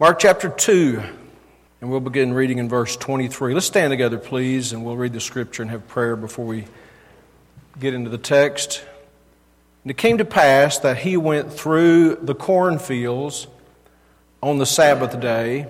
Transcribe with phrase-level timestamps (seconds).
[0.00, 1.02] Mark chapter 2,
[1.80, 3.52] and we'll begin reading in verse 23.
[3.52, 6.66] Let's stand together, please, and we'll read the scripture and have prayer before we
[7.80, 8.84] get into the text.
[9.82, 13.48] And it came to pass that he went through the cornfields
[14.40, 15.66] on the Sabbath day,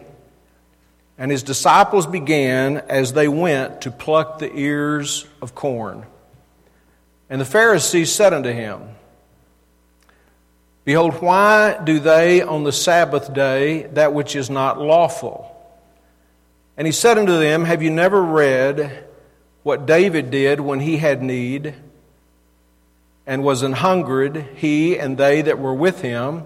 [1.16, 6.04] and his disciples began as they went to pluck the ears of corn.
[7.30, 8.90] And the Pharisees said unto him,
[10.88, 15.54] Behold, why do they on the Sabbath day that which is not lawful?
[16.78, 19.04] And he said unto them, Have you never read
[19.62, 21.74] what David did when he had need
[23.26, 26.44] and was an hungered, he and they that were with him?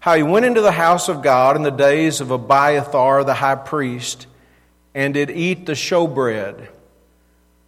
[0.00, 3.54] How he went into the house of God in the days of Abiathar the high
[3.54, 4.26] priest
[4.92, 6.66] and did eat the showbread,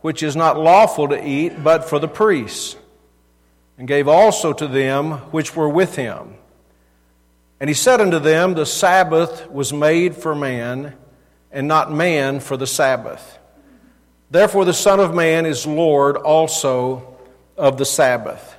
[0.00, 2.74] which is not lawful to eat but for the priests
[3.78, 6.34] and gave also to them which were with him.
[7.60, 10.94] And he said unto them, The Sabbath was made for man,
[11.50, 13.38] and not man for the Sabbath.
[14.30, 17.16] Therefore, the Son of Man is Lord also
[17.56, 18.56] of the Sabbath.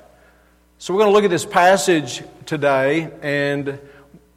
[0.79, 3.79] So, we're going to look at this passage today, and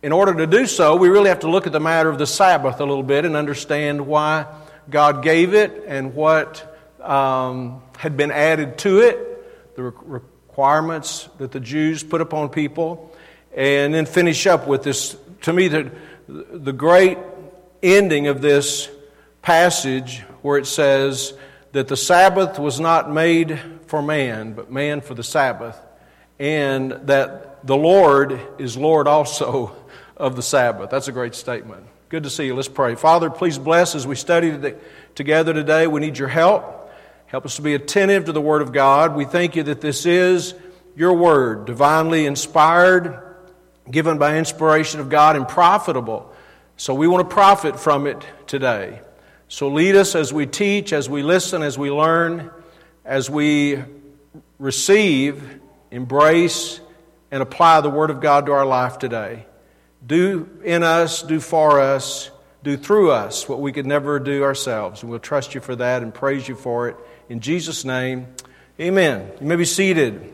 [0.02, 2.27] in order to do so, we really have to look at the matter of the
[2.27, 4.46] Sabbath a little bit and understand why
[4.91, 10.22] God gave it and what um, had been added to it, the
[10.53, 13.11] requirements that the Jews put upon people,
[13.56, 15.91] and then finish up with this, to me, the,
[16.28, 17.17] the great
[17.83, 18.91] ending of this
[19.41, 21.33] passage where it says
[21.73, 25.80] that the Sabbath was not made for man, but man for the Sabbath,
[26.39, 29.75] and that the Lord is Lord also
[30.19, 30.91] of the Sabbath.
[30.91, 31.86] That's a great statement.
[32.11, 32.55] Good to see you.
[32.55, 32.95] Let's pray.
[32.95, 34.75] Father, please bless as we study
[35.14, 35.86] together today.
[35.86, 36.81] We need your help.
[37.33, 39.16] Help us to be attentive to the Word of God.
[39.16, 40.55] We thank you that this is
[40.94, 43.22] your Word, divinely inspired,
[43.91, 46.30] given by inspiration of God, and profitable.
[46.77, 49.00] So we want to profit from it today.
[49.48, 52.50] So lead us as we teach, as we listen, as we learn,
[53.02, 53.83] as we
[54.58, 55.58] receive,
[55.90, 56.80] embrace,
[57.30, 59.46] and apply the Word of God to our life today.
[60.07, 62.30] Do in us, do for us,
[62.62, 65.01] do through us what we could never do ourselves.
[65.01, 66.96] And we'll trust you for that and praise you for it.
[67.28, 68.27] In Jesus' name,
[68.80, 69.30] amen.
[69.40, 70.33] You may be seated.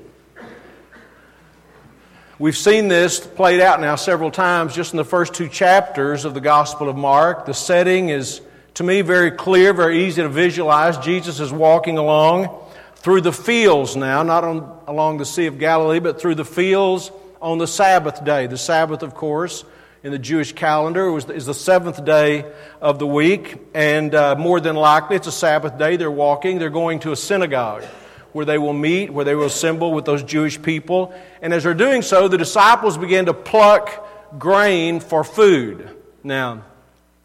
[2.38, 6.34] We've seen this played out now several times just in the first two chapters of
[6.34, 7.46] the Gospel of Mark.
[7.46, 8.40] The setting is,
[8.74, 10.96] to me, very clear, very easy to visualize.
[10.98, 12.48] Jesus is walking along
[12.96, 17.10] through the fields now, not on, along the Sea of Galilee, but through the fields
[17.42, 18.46] on the Sabbath day.
[18.46, 19.64] The Sabbath, of course,
[20.08, 24.58] in the Jewish calendar was, is the seventh day of the week, and uh, more
[24.58, 25.98] than likely it's a Sabbath day.
[25.98, 27.84] They're walking, they're going to a synagogue
[28.32, 31.12] where they will meet, where they will assemble with those Jewish people.
[31.42, 35.90] And as they're doing so, the disciples begin to pluck grain for food.
[36.24, 36.64] Now,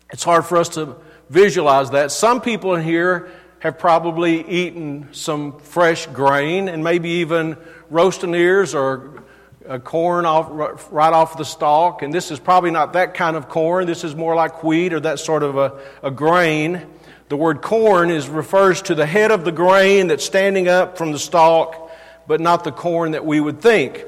[0.10, 0.98] it's hard for us to
[1.30, 2.12] visualize that.
[2.12, 7.56] Some people in here have probably eaten some fresh grain and maybe even
[7.90, 9.23] roasting ears or
[9.68, 13.50] uh, corn off, right off the stalk, and this is probably not that kind of
[13.50, 13.86] corn.
[13.86, 16.86] This is more like wheat or that sort of a, a grain.
[17.30, 21.12] The word corn is, refers to the head of the grain that's standing up from
[21.12, 21.92] the stalk,
[22.28, 24.06] but not the corn that we would think.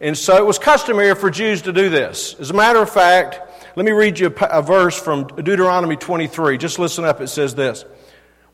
[0.00, 2.34] And so it was customary for Jews to do this.
[2.38, 3.40] As a matter of fact,
[3.76, 6.58] let me read you a, a verse from Deuteronomy 23.
[6.58, 7.20] Just listen up.
[7.20, 7.84] It says this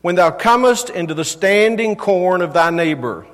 [0.01, 3.25] When thou comest into the standing corn of thy neighbor,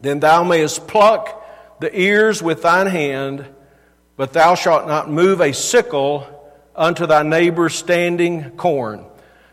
[0.00, 1.41] then thou mayest pluck
[1.82, 3.44] the ears with thine hand,
[4.16, 6.26] but thou shalt not move a sickle
[6.74, 9.04] unto thy neighbor's standing corn.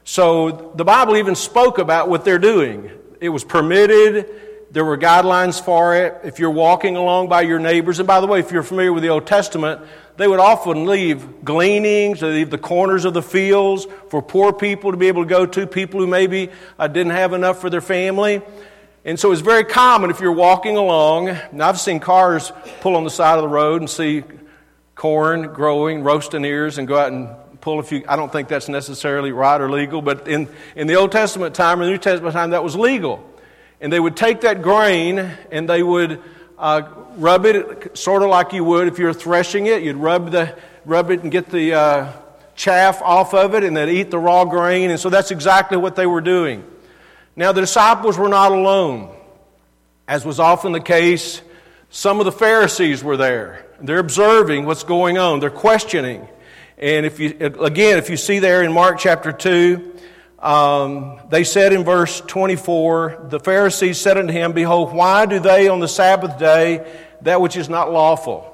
[0.04, 2.92] So the Bible even spoke about what they're doing.
[3.20, 4.30] It was permitted.
[4.72, 6.22] There were guidelines for it.
[6.24, 9.02] If you're walking along by your neighbors, and by the way, if you're familiar with
[9.02, 9.82] the Old Testament,
[10.18, 14.92] they would often leave gleanings, they leave the corners of the fields for poor people
[14.92, 17.82] to be able to go to, people who maybe uh, didn't have enough for their
[17.82, 18.42] family.
[19.10, 23.10] And so it's very common if you're walking along, I've seen cars pull on the
[23.10, 24.24] side of the road and see
[24.94, 28.04] corn growing, roasting ears, and go out and pull a few.
[28.08, 31.82] I don't think that's necessarily right or legal, but in, in the Old Testament time
[31.82, 33.28] or the New Testament time, that was legal.
[33.82, 35.18] And they would take that grain
[35.52, 36.22] and they would
[36.60, 36.84] uh,
[37.16, 39.82] rub it sort of like you would if you're threshing it.
[39.82, 42.14] You'd rub, the, rub it and get the uh,
[42.56, 44.92] chaff off of it, and they'd eat the raw grain.
[44.92, 46.64] And so that's exactly what they were doing.
[47.36, 49.16] Now, the disciples were not alone.
[50.08, 51.42] As was often the case,
[51.90, 53.66] some of the Pharisees were there.
[53.82, 56.28] They're observing what's going on, they're questioning.
[56.78, 59.94] And if you, again, if you see there in Mark chapter 2,
[60.40, 65.68] um, they said in verse 24, the Pharisees said unto him, Behold, why do they
[65.68, 66.90] on the Sabbath day
[67.22, 68.46] that which is not lawful?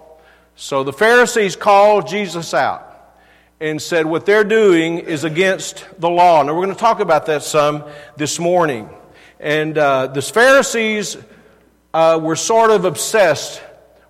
[0.55, 2.84] So the Pharisees called Jesus out.
[3.59, 6.43] And said what they're doing is against the law.
[6.43, 7.83] Now, we're going to talk about that some
[8.17, 8.89] this morning.
[9.39, 11.17] And uh, the Pharisees
[11.93, 13.61] uh, were sort of obsessed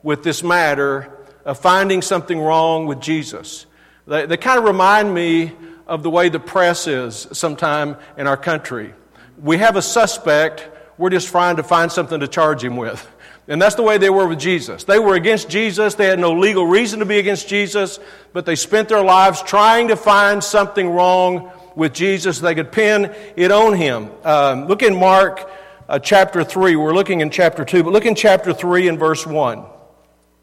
[0.01, 1.11] with this matter
[1.45, 3.65] of finding something wrong with Jesus.
[4.07, 5.53] They, they kind of remind me
[5.87, 8.93] of the way the press is sometime in our country.
[9.41, 13.07] We have a suspect, we're just trying to find something to charge him with.
[13.47, 14.85] And that's the way they were with Jesus.
[14.85, 15.93] They were against Jesus.
[15.93, 17.99] They had no legal reason to be against Jesus,
[18.33, 22.39] but they spent their lives trying to find something wrong with Jesus.
[22.39, 24.09] They could pin it on him.
[24.23, 25.47] Um, look in Mark
[25.87, 26.75] uh, chapter 3.
[26.75, 29.63] We're looking in chapter 2, but look in chapter 3 and verse 1,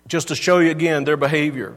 [0.06, 1.76] just to show you again their behavior.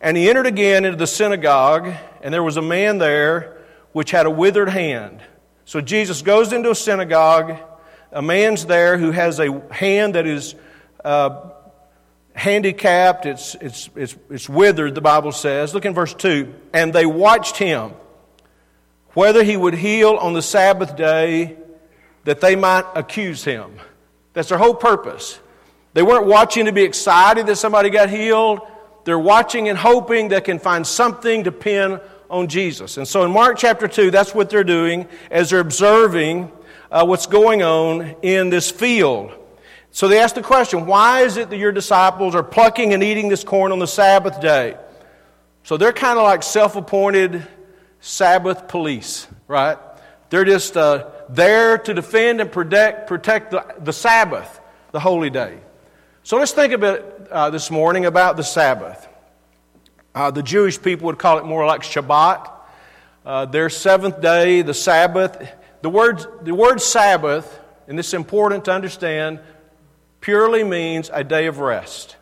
[0.00, 1.92] And he entered again into the synagogue,
[2.22, 3.56] and there was a man there
[3.92, 5.22] which had a withered hand.
[5.64, 7.56] So Jesus goes into a synagogue.
[8.12, 10.54] A man's there who has a hand that is
[11.04, 11.50] uh,
[12.36, 15.74] handicapped, it's, it's, it's, it's withered, the Bible says.
[15.74, 16.54] Look in verse 2.
[16.72, 17.92] And they watched him,
[19.14, 21.56] whether he would heal on the Sabbath day,
[22.24, 23.72] that they might accuse him.
[24.34, 25.38] That's their whole purpose.
[25.94, 28.60] They weren't watching to be excited that somebody got healed.
[29.04, 32.98] They're watching and hoping they can find something to pin on Jesus.
[32.98, 36.52] And so in Mark chapter 2, that's what they're doing as they're observing
[36.90, 39.32] uh, what's going on in this field.
[39.90, 43.28] So they ask the question why is it that your disciples are plucking and eating
[43.28, 44.76] this corn on the Sabbath day?
[45.62, 47.46] So they're kind of like self appointed
[48.00, 49.78] Sabbath police, right?
[50.28, 54.60] They're just uh, there to defend and protect, protect the, the Sabbath,
[54.92, 55.58] the holy day.
[56.22, 59.08] So let's think a bit uh, this morning about the Sabbath.
[60.14, 62.50] Uh, the Jewish people would call it more like Shabbat.
[63.24, 65.52] Uh, their seventh day, the Sabbath.
[65.86, 69.38] The word, the word Sabbath, and this is important to understand,
[70.20, 72.16] purely means a day of rest.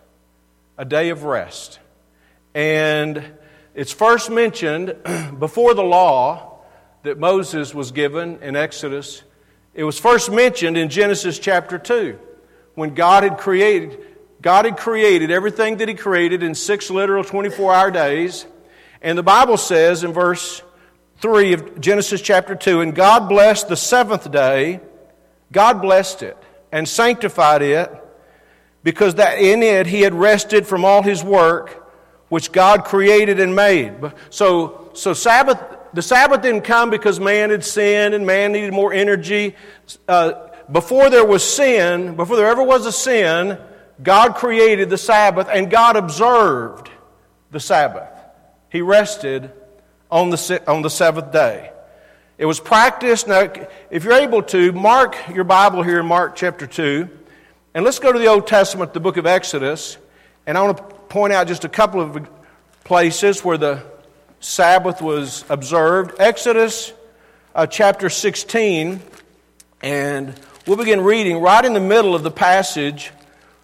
[0.77, 1.79] A day of rest.
[2.55, 3.25] And
[3.75, 4.95] it's first mentioned
[5.39, 6.59] before the law
[7.05, 9.23] that Moses was given in Exodus.
[9.73, 12.19] It was first mentioned in Genesis chapter 2
[12.75, 13.99] when God had created,
[14.43, 18.45] God had created everything that He created in six literal 24 hour days.
[19.01, 20.61] And the Bible says in verse
[21.19, 24.81] 3 of Genesis chapter 2 And God blessed the seventh day,
[25.53, 26.37] God blessed it
[26.73, 27.93] and sanctified it,
[28.83, 31.85] because that in it He had rested from all His work
[32.29, 33.95] which God created and made.
[34.31, 35.63] So, so Sabbath,
[35.93, 39.55] the Sabbath didn't come because man had sinned and man needed more energy.
[40.09, 43.59] Uh, before there was sin, before there ever was a sin,
[44.03, 46.91] God created the Sabbath and God observed
[47.51, 48.11] the Sabbath.
[48.69, 49.53] He rested
[50.11, 51.71] on the, on the seventh day.
[52.39, 53.29] It was practiced.
[53.29, 53.51] Now,
[53.91, 57.09] if you're able to, mark your Bible here in Mark chapter 2.
[57.75, 59.97] And let's go to the Old Testament, the book of Exodus.
[60.47, 62.29] And I want to point out just a couple of
[62.85, 63.83] places where the
[64.41, 66.21] Sabbath was observed.
[66.21, 66.93] Exodus
[67.55, 69.01] uh, chapter 16.
[69.83, 70.35] And
[70.67, 73.11] We'll begin reading right in the middle of the passage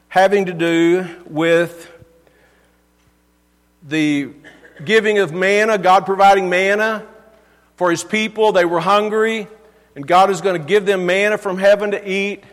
[0.09, 1.91] having to do with
[3.83, 4.29] the
[4.85, 7.07] giving of manna, God providing manna
[7.77, 8.53] for His people.
[8.53, 9.49] They were hungry,
[9.95, 12.45] and God is going to give them manna from heaven to eat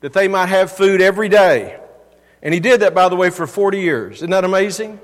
[0.00, 1.78] that they might have food every day.
[2.42, 4.16] And He did that, by the way, for 40 years.
[4.16, 5.00] Isn't that amazing?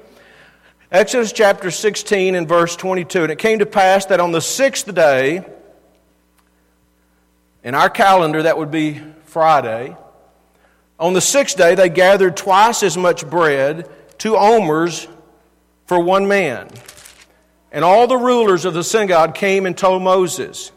[0.92, 3.22] Exodus chapter 16 and verse 22.
[3.22, 5.44] And it came to pass that on the sixth day,
[7.62, 9.96] in our calendar, that would be Friday.
[10.98, 15.06] On the sixth day, they gathered twice as much bread, two omers
[15.90, 16.68] for one man.
[17.72, 20.70] And all the rulers of the synagogue came and told Moses.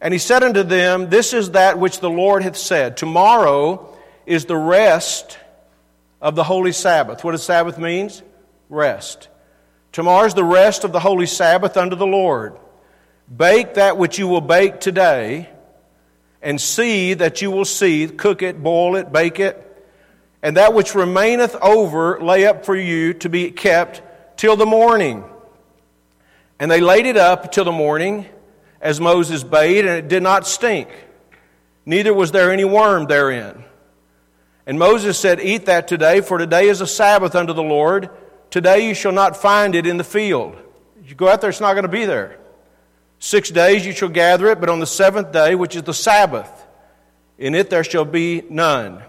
[0.00, 2.96] And he said unto them, This is that which the Lord hath said.
[2.96, 5.38] Tomorrow is the rest
[6.22, 7.22] of the holy Sabbath.
[7.22, 8.22] What does Sabbath means?
[8.70, 9.28] Rest.
[9.92, 12.56] Tomorrow is the rest of the holy Sabbath unto the Lord.
[13.28, 15.50] Bake that which you will bake today
[16.40, 19.62] and see that you will see, cook it, boil it, bake it,
[20.42, 24.00] and that which remaineth over lay up for you to be kept
[24.38, 25.22] till the morning.
[26.58, 28.24] And they laid it up till the morning,
[28.80, 30.88] as Moses bade, and it did not stink,
[31.84, 33.64] neither was there any worm therein.
[34.66, 38.10] And Moses said, Eat that today, for today is a Sabbath unto the Lord.
[38.50, 40.56] Today you shall not find it in the field.
[41.04, 42.38] You go out there, it's not going to be there.
[43.18, 46.50] Six days you shall gather it, but on the seventh day, which is the Sabbath,
[47.36, 49.02] in it there shall be none.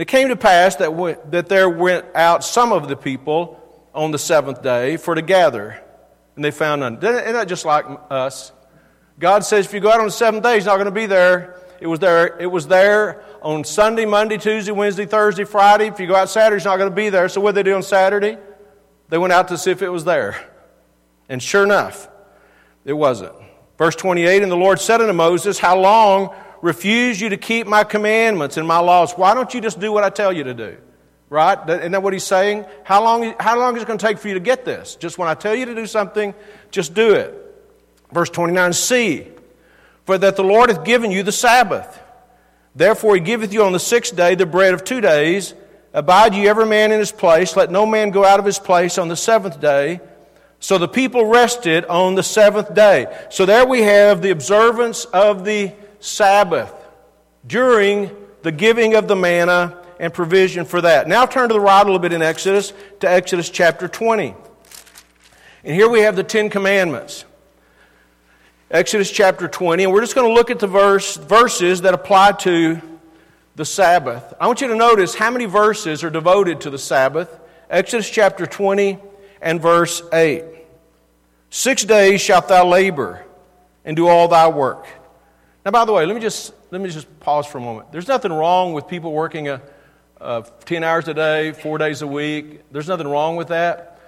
[0.00, 4.12] And it came to pass that, that there went out some of the people on
[4.12, 5.78] the seventh day for to gather,
[6.36, 6.94] and they found none.
[6.96, 8.50] Isn't that just like us?
[9.18, 11.04] God says if you go out on the seventh day, He's not going to be
[11.04, 11.60] there.
[11.82, 12.34] It was there.
[12.40, 15.88] It was there on Sunday, Monday, Tuesday, Wednesday, Thursday, Friday.
[15.88, 17.28] If you go out Saturday, He's not going to be there.
[17.28, 18.38] So what do they do on Saturday?
[19.10, 20.42] They went out to see if it was there.
[21.28, 22.08] And sure enough,
[22.86, 23.34] it wasn't.
[23.76, 27.84] Verse 28 And the Lord said unto Moses, How long refuse you to keep my
[27.84, 29.12] commandments and my laws?
[29.12, 30.76] Why don't you just do what I tell you to do?
[31.28, 31.58] Right?
[31.68, 32.64] Isn't that what he's saying?
[32.84, 34.96] How long, how long is it going to take for you to get this?
[34.96, 36.34] Just when I tell you to do something,
[36.70, 37.36] just do it.
[38.12, 39.28] Verse 29 See,
[40.04, 42.00] for that the Lord hath given you the Sabbath.
[42.74, 45.54] Therefore he giveth you on the sixth day the bread of two days.
[45.92, 47.56] Abide ye every man in his place.
[47.56, 50.00] Let no man go out of his place on the seventh day.
[50.60, 53.06] So the people rested on the seventh day.
[53.30, 56.72] So there we have the observance of the Sabbath
[57.46, 58.10] during
[58.42, 61.06] the giving of the manna and provision for that.
[61.06, 64.34] Now turn to the right a little bit in Exodus to Exodus chapter 20.
[65.62, 67.26] And here we have the Ten Commandments.
[68.70, 72.32] Exodus chapter 20, and we're just going to look at the verse, verses that apply
[72.32, 72.80] to
[73.56, 74.32] the Sabbath.
[74.40, 77.40] I want you to notice how many verses are devoted to the Sabbath.
[77.68, 78.98] Exodus chapter 20
[79.42, 80.44] and verse 8.
[81.50, 83.24] Six days shalt thou labor
[83.84, 84.86] and do all thy work.
[85.64, 87.92] Now, by the way, let me just, let me just pause for a moment.
[87.92, 89.60] There's nothing wrong with people working a,
[90.20, 92.62] a 10 hours a day, four days a week.
[92.72, 93.98] There's nothing wrong with that.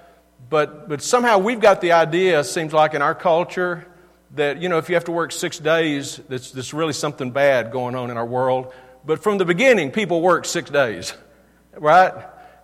[0.49, 3.87] But, but somehow we've got the idea, seems like in our culture,
[4.35, 7.71] that, you know, if you have to work six days, that's, that's really something bad
[7.71, 8.73] going on in our world.
[9.05, 11.13] But from the beginning, people worked six days,
[11.77, 12.15] right?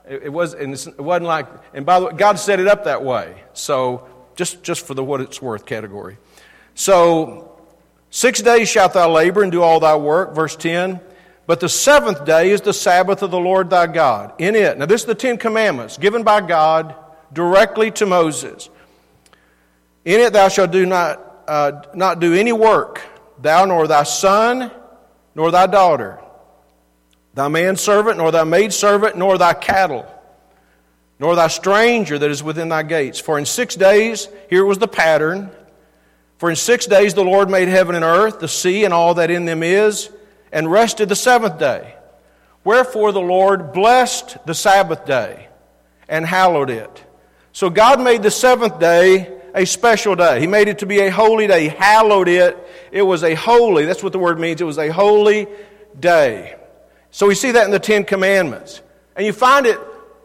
[0.08, 2.84] It, it, was, and it wasn't like, and by the way, God set it up
[2.84, 3.42] that way.
[3.52, 6.16] So, just, just for the what it's worth category.
[6.74, 7.57] So,
[8.10, 11.00] six days shalt thou labor and do all thy work, verse 10.
[11.46, 14.34] But the seventh day is the Sabbath of the Lord thy God.
[14.38, 16.94] In it, now this is the Ten Commandments given by God
[17.32, 18.68] directly to Moses.
[20.04, 23.00] In it thou shalt do not uh, not do any work,
[23.40, 24.70] thou nor thy son,
[25.34, 26.20] nor thy daughter,
[27.32, 30.06] thy manservant, nor thy maidservant, nor thy cattle,
[31.18, 33.18] nor thy stranger that is within thy gates.
[33.18, 35.50] For in six days, here was the pattern,
[36.38, 39.30] for in six days the Lord made heaven and earth, the sea, and all that
[39.30, 40.10] in them is,
[40.52, 41.94] and rested the seventh day.
[42.64, 45.48] Wherefore the Lord blessed the Sabbath day
[46.08, 47.04] and hallowed it.
[47.52, 50.40] So God made the seventh day a special day.
[50.40, 51.64] He made it to be a holy day.
[51.64, 52.56] He hallowed it.
[52.92, 54.60] It was a holy, that's what the word means.
[54.60, 55.48] It was a holy
[55.98, 56.56] day.
[57.10, 58.80] So we see that in the Ten Commandments.
[59.16, 59.78] And you find it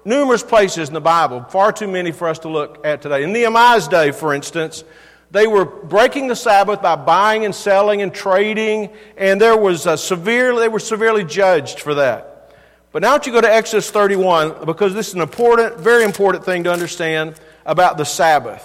[0.06, 3.24] numerous places in the Bible, far too many for us to look at today.
[3.24, 4.84] In Nehemiah's day, for instance,
[5.34, 9.98] they were breaking the Sabbath by buying and selling and trading, and there was a
[9.98, 12.54] severe, they were severely judged for that.
[12.92, 16.46] But now that you go to Exodus 31, because this is an important, very important
[16.46, 17.34] thing to understand
[17.66, 18.64] about the Sabbath.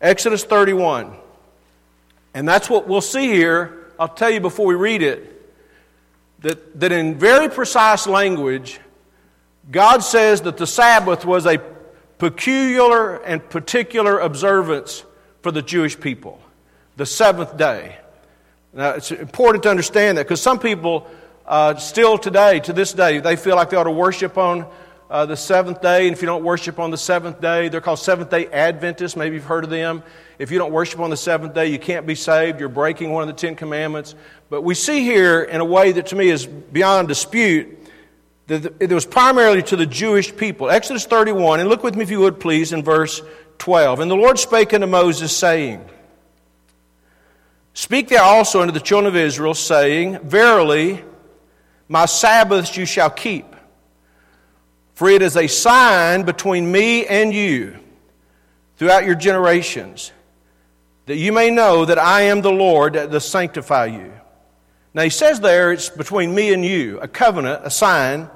[0.00, 1.14] Exodus 31.
[2.32, 3.92] And that's what we'll see here.
[3.98, 5.46] I'll tell you before we read it
[6.40, 8.80] that, that in very precise language,
[9.70, 11.60] God says that the Sabbath was a
[12.16, 15.04] peculiar and particular observance
[15.42, 16.40] for the Jewish people,
[16.96, 17.96] the seventh day.
[18.72, 21.10] Now, it's important to understand that because some people
[21.46, 24.66] uh, still today, to this day, they feel like they ought to worship on
[25.10, 27.98] uh, the seventh day, and if you don't worship on the seventh day, they're called
[27.98, 29.16] Seventh day Adventists.
[29.16, 30.04] Maybe you've heard of them.
[30.38, 32.60] If you don't worship on the seventh day, you can't be saved.
[32.60, 34.14] You're breaking one of the Ten Commandments.
[34.50, 37.76] But we see here, in a way that to me is beyond dispute,
[38.46, 40.70] that it was primarily to the Jewish people.
[40.70, 43.20] Exodus 31, and look with me if you would please in verse
[43.60, 44.00] 12.
[44.00, 45.88] And the Lord spake unto Moses, saying,
[47.72, 51.04] Speak thou also unto the children of Israel, saying, Verily,
[51.88, 53.46] my Sabbaths you shall keep
[55.00, 57.78] for it is a sign between me and you
[58.76, 60.12] throughout your generations,
[61.06, 64.12] that you may know that I am the Lord that sanctify you.
[64.92, 68.28] Now he says there it's between me and you, a covenant, a sign,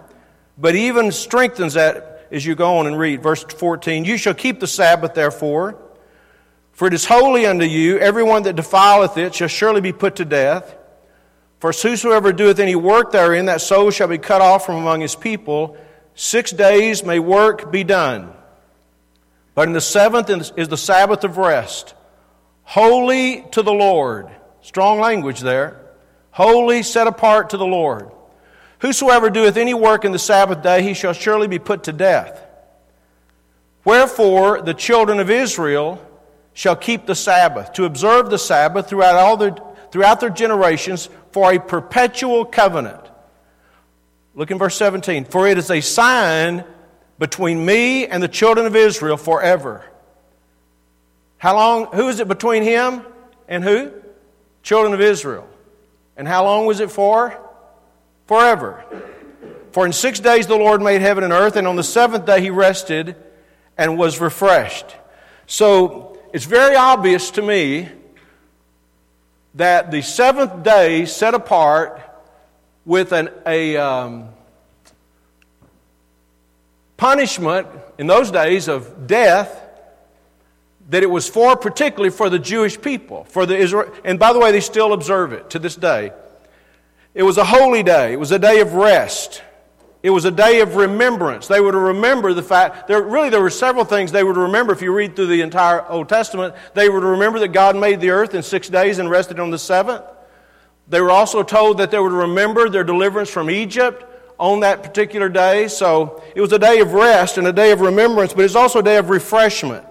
[0.56, 3.22] but he even strengthens that as you go on and read.
[3.22, 5.80] Verse 14 You shall keep the Sabbath, therefore,
[6.72, 7.98] for it is holy unto you.
[7.98, 10.76] Everyone that defileth it shall surely be put to death.
[11.60, 15.14] For whosoever doeth any work therein, that soul shall be cut off from among his
[15.14, 15.78] people.
[16.14, 18.32] Six days may work be done.
[19.54, 21.94] But in the seventh is the Sabbath of rest,
[22.64, 24.28] holy to the Lord.
[24.62, 25.80] Strong language there.
[26.32, 28.10] Holy, set apart to the Lord.
[28.84, 32.38] Whosoever doeth any work in the Sabbath day, he shall surely be put to death.
[33.82, 36.06] Wherefore, the children of Israel
[36.52, 39.56] shall keep the Sabbath, to observe the Sabbath throughout, all their,
[39.90, 43.00] throughout their generations for a perpetual covenant.
[44.34, 45.24] Look in verse 17.
[45.24, 46.62] For it is a sign
[47.18, 49.82] between me and the children of Israel forever.
[51.38, 51.86] How long?
[51.94, 53.00] Who is it between him
[53.48, 53.92] and who?
[54.62, 55.48] Children of Israel.
[56.18, 57.40] And how long was it for?
[58.26, 58.84] Forever.
[59.72, 62.40] For in six days the Lord made heaven and earth, and on the seventh day
[62.40, 63.16] he rested.
[63.76, 64.86] and was refreshed.
[65.46, 67.88] So it's very obvious to me
[69.54, 72.00] that the seventh day set apart
[72.84, 74.28] with an, a um,
[76.96, 77.66] punishment
[77.98, 79.60] in those days of death
[80.90, 84.38] that it was for particularly for the Jewish people for the Israel and by the
[84.38, 86.12] way they still observe it to this day
[87.14, 89.42] it was a holy day it was a day of rest
[90.04, 91.48] it was a day of remembrance.
[91.48, 94.82] They would remember the fact, there, really, there were several things they would remember if
[94.82, 96.54] you read through the entire Old Testament.
[96.74, 99.58] They would remember that God made the earth in six days and rested on the
[99.58, 100.02] seventh.
[100.88, 104.04] They were also told that they would remember their deliverance from Egypt
[104.38, 105.68] on that particular day.
[105.68, 108.80] So it was a day of rest and a day of remembrance, but it's also
[108.80, 109.86] a day of refreshment.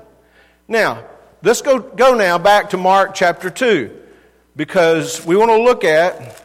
[0.67, 1.03] Now,
[1.41, 3.99] let's go, go now back to Mark chapter 2
[4.55, 6.42] because we want to look at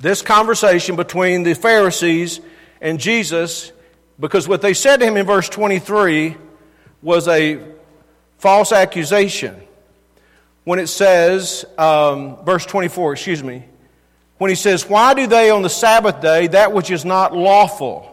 [0.00, 2.40] this conversation between the Pharisees
[2.80, 3.70] and Jesus
[4.18, 6.36] because what they said to him in verse 23
[7.02, 7.58] was a
[8.38, 9.56] false accusation.
[10.64, 13.64] When it says, um, verse 24, excuse me,
[14.38, 18.06] when he says, Why do they on the Sabbath day that which is not lawful?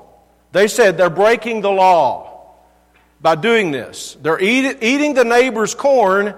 [0.54, 2.54] They said they're breaking the law
[3.20, 4.18] by doing this.
[4.22, 6.36] They're eat, eating the neighbor's corn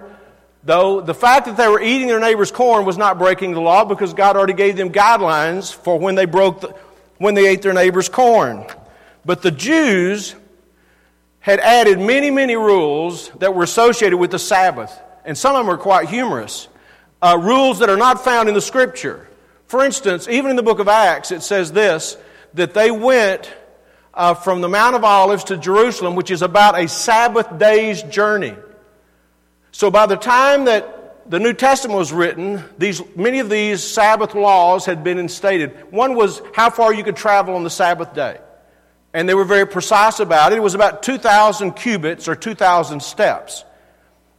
[0.64, 3.86] Though the fact that they were eating their neighbor's corn was not breaking the law
[3.86, 6.76] because God already gave them guidelines for when they broke the,
[7.18, 8.66] when they ate their neighbor's corn.
[9.26, 10.36] But the Jews
[11.40, 15.74] had added many, many rules that were associated with the Sabbath, and some of them
[15.74, 16.68] are quite humorous.
[17.22, 19.28] Uh, rules that are not found in the Scripture.
[19.68, 22.18] For instance, even in the book of Acts, it says this
[22.56, 23.54] that they went
[24.14, 28.56] uh, from the Mount of Olives to Jerusalem, which is about a Sabbath day's journey.
[29.72, 34.34] So by the time that the New Testament was written, these, many of these Sabbath
[34.34, 35.92] laws had been instated.
[35.92, 38.40] One was how far you could travel on the Sabbath day.
[39.14, 40.58] And they were very precise about it.
[40.58, 43.64] It was about 2,000 cubits or 2,000 steps.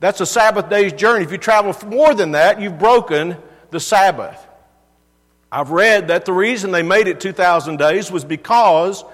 [0.00, 1.25] That's a Sabbath day's journey.
[1.25, 3.37] If you travel more than that, you've broken
[3.70, 4.46] the Sabbath.
[5.52, 9.05] I've read that the reason they made it 2,000 days was because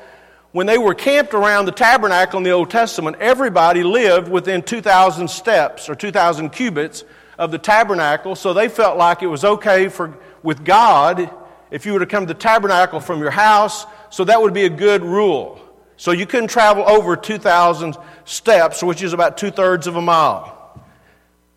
[0.56, 5.28] when they were camped around the tabernacle in the Old Testament, everybody lived within 2,000
[5.28, 7.04] steps or 2,000 cubits
[7.36, 11.30] of the tabernacle, so they felt like it was okay for, with God
[11.70, 14.64] if you were to come to the tabernacle from your house, so that would be
[14.64, 15.60] a good rule.
[15.98, 20.80] So you couldn't travel over 2,000 steps, which is about two thirds of a mile.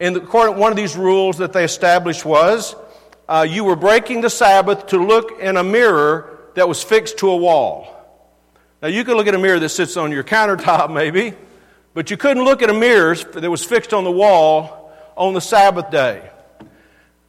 [0.01, 2.75] And one of these rules that they established was
[3.29, 7.29] uh, you were breaking the Sabbath to look in a mirror that was fixed to
[7.29, 7.95] a wall.
[8.81, 11.33] Now, you could look at a mirror that sits on your countertop, maybe,
[11.93, 15.41] but you couldn't look at a mirror that was fixed on the wall on the
[15.41, 16.29] Sabbath day.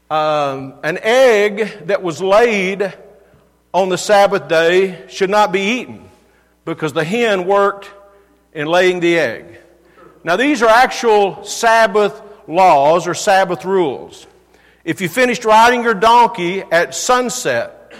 [0.08, 2.92] Um, an egg that was laid
[3.74, 6.08] on the Sabbath day should not be eaten
[6.64, 7.90] because the hen worked
[8.52, 9.58] in laying the egg.
[10.22, 14.26] Now, these are actual Sabbath laws or Sabbath rules.
[14.84, 17.92] If you finished riding your donkey at sunset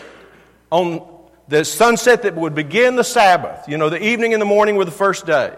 [0.71, 1.10] on
[1.51, 4.85] the sunset that would begin the Sabbath, you know, the evening and the morning were
[4.85, 5.53] the first day.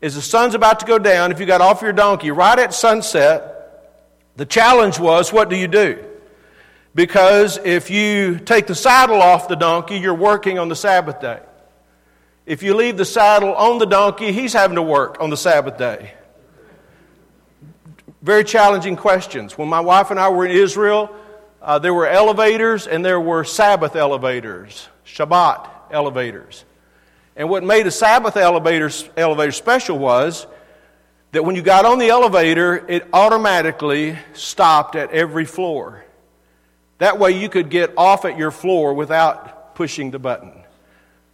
[0.00, 2.72] As the sun's about to go down, if you got off your donkey right at
[2.72, 3.96] sunset,
[4.36, 6.04] the challenge was what do you do?
[6.94, 11.40] Because if you take the saddle off the donkey, you're working on the Sabbath day.
[12.46, 15.78] If you leave the saddle on the donkey, he's having to work on the Sabbath
[15.78, 16.14] day.
[18.22, 19.58] Very challenging questions.
[19.58, 21.12] When my wife and I were in Israel,
[21.60, 24.88] uh, there were elevators and there were Sabbath elevators.
[25.04, 26.64] Shabbat elevators.
[27.36, 30.46] And what made a Sabbath elevator, elevator special was
[31.32, 36.04] that when you got on the elevator, it automatically stopped at every floor.
[36.98, 40.52] That way you could get off at your floor without pushing the button.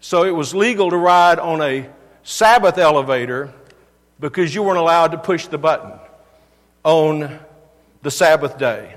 [0.01, 1.89] So it was legal to ride on a
[2.23, 3.53] Sabbath elevator
[4.21, 5.93] because you weren't allowed to push the button
[6.83, 7.39] on
[8.03, 8.97] the Sabbath day.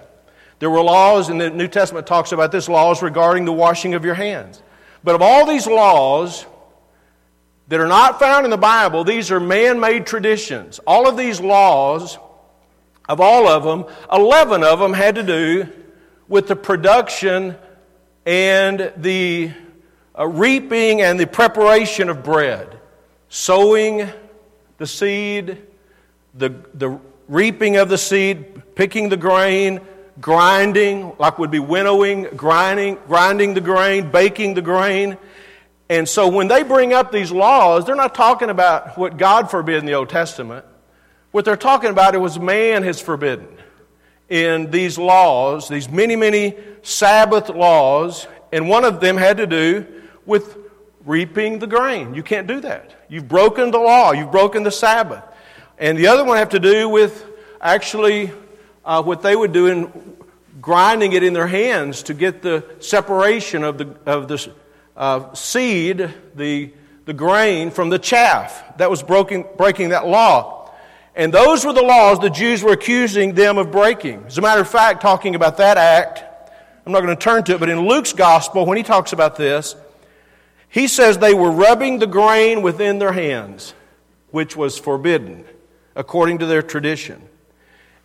[0.59, 4.03] There were laws, and the New Testament talks about this laws regarding the washing of
[4.03, 4.61] your hands.
[5.03, 6.45] But of all these laws
[7.67, 10.79] that are not found in the Bible, these are man made traditions.
[10.87, 12.17] All of these laws,
[13.07, 15.67] of all of them, 11 of them had to do
[16.27, 17.55] with the production
[18.25, 19.51] and the
[20.17, 22.79] uh, reaping and the preparation of bread.
[23.29, 24.09] Sowing
[24.77, 25.61] the seed,
[26.33, 29.81] the, the reaping of the seed, picking the grain,
[30.19, 35.17] grinding, like would be winnowing, grinding, grinding the grain, baking the grain.
[35.89, 39.77] And so when they bring up these laws, they're not talking about what God forbid
[39.77, 40.65] in the Old Testament.
[41.31, 43.47] What they're talking about it was man has forbidden
[44.29, 49.85] in these laws, these many, many Sabbath laws, and one of them had to do
[50.25, 50.57] with
[51.05, 52.13] reaping the grain.
[52.13, 52.93] You can't do that.
[53.07, 55.23] You've broken the law, you've broken the Sabbath.
[55.77, 57.25] And the other one have to do with
[57.61, 58.31] actually
[58.87, 60.15] uh, what they would do in
[60.61, 64.51] grinding it in their hands to get the separation of the, of the
[64.95, 66.71] uh, seed, the,
[67.05, 68.77] the grain, from the chaff.
[68.77, 70.71] That was broken, breaking that law.
[71.15, 74.23] And those were the laws the Jews were accusing them of breaking.
[74.27, 76.23] As a matter of fact, talking about that act,
[76.85, 79.35] I'm not going to turn to it, but in Luke's gospel, when he talks about
[79.35, 79.75] this,
[80.69, 83.73] he says they were rubbing the grain within their hands,
[84.31, 85.43] which was forbidden
[85.95, 87.21] according to their tradition.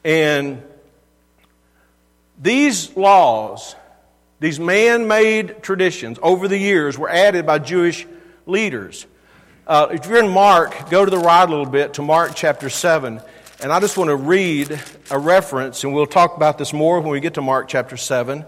[0.04, 0.62] And
[2.42, 3.76] these laws,
[4.40, 8.06] these man made traditions over the years were added by Jewish
[8.46, 9.06] leaders.
[9.64, 12.68] Uh, if you're in Mark, go to the right a little bit to Mark chapter
[12.68, 13.20] 7.
[13.62, 17.10] And I just want to read a reference, and we'll talk about this more when
[17.10, 18.44] we get to Mark chapter 7.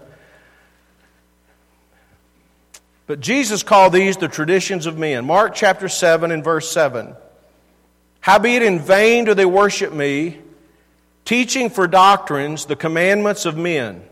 [3.07, 5.25] But Jesus called these the traditions of men.
[5.25, 7.15] Mark chapter 7 and verse 7.
[8.19, 10.39] Howbeit in vain do they worship me,
[11.25, 14.03] teaching for doctrines the commandments of men.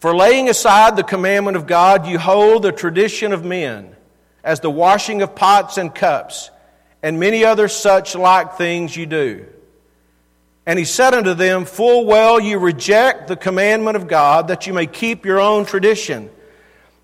[0.00, 3.94] For laying aside the commandment of God, you hold the tradition of men,
[4.42, 6.50] as the washing of pots and cups,
[7.02, 9.46] and many other such like things you do.
[10.66, 14.72] And he said unto them, Full well you reject the commandment of God, that you
[14.72, 16.30] may keep your own tradition.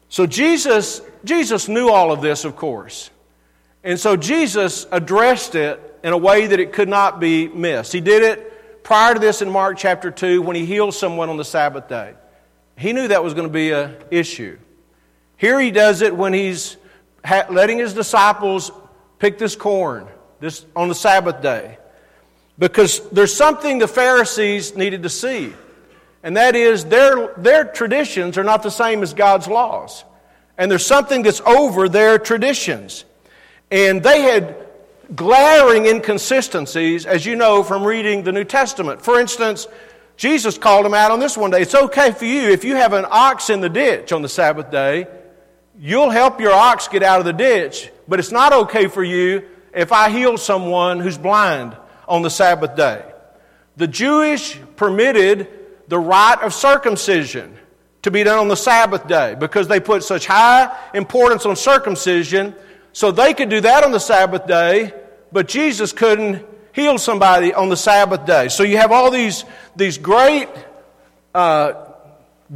[0.08, 3.10] So Jesus, Jesus knew all of this, of course.
[3.84, 7.92] And so Jesus addressed it in a way that it could not be missed.
[7.92, 11.36] He did it prior to this in Mark chapter 2 when he healed someone on
[11.36, 12.14] the Sabbath day.
[12.76, 14.58] He knew that was going to be an issue.
[15.36, 16.76] Here he does it when he's
[17.50, 18.70] letting his disciples
[19.18, 20.06] pick this corn
[20.40, 21.78] this, on the Sabbath day.
[22.58, 25.52] Because there's something the Pharisees needed to see.
[26.22, 30.04] And that is, their, their traditions are not the same as God's laws.
[30.56, 33.04] And there's something that's over their traditions.
[33.70, 34.56] And they had
[35.14, 39.02] glaring inconsistencies, as you know from reading the New Testament.
[39.02, 39.66] For instance,
[40.16, 41.62] Jesus called him out on this one day.
[41.62, 44.70] It's okay for you if you have an ox in the ditch on the Sabbath
[44.70, 45.06] day,
[45.78, 49.44] you'll help your ox get out of the ditch, but it's not okay for you
[49.72, 53.04] if I heal someone who's blind on the Sabbath day.
[53.76, 55.48] The Jewish permitted
[55.86, 57.56] the rite of circumcision
[58.02, 62.54] to be done on the Sabbath day because they put such high importance on circumcision.
[62.92, 64.92] So they could do that on the Sabbath day,
[65.30, 68.48] but Jesus couldn't heal somebody on the Sabbath day.
[68.48, 69.44] So you have all these,
[69.76, 70.48] these great,
[71.34, 71.72] uh,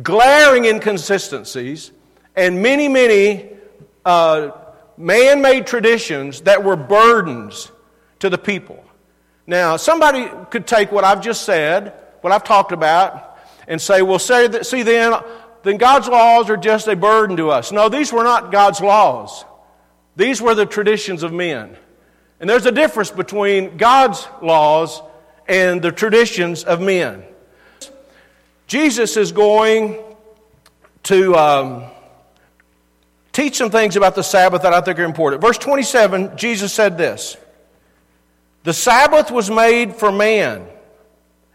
[0.03, 1.93] glaring inconsistencies
[2.35, 3.51] and many, many
[4.05, 4.51] uh,
[4.97, 7.71] man made traditions that were burdens
[8.21, 8.83] to the people.
[9.47, 13.37] Now, somebody could take what I've just said what I've talked about,
[13.69, 15.13] and say, well, say that, see then,
[15.63, 17.71] then God's laws are just a burden to us.
[17.71, 19.45] No, these were not God's laws.
[20.17, 21.77] These were the traditions of men.
[22.41, 25.01] And there's a difference between God's laws
[25.49, 27.25] and the traditions of men.
[28.67, 30.03] Jesus is going
[31.05, 31.85] to um,
[33.33, 35.43] teach some things about the Sabbath that I think are important.
[35.43, 37.37] Verse 27, Jesus said this
[38.63, 40.67] The Sabbath was made for man